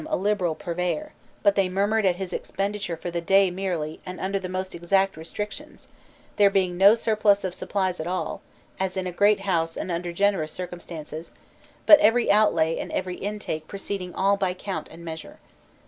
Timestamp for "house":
9.41-9.77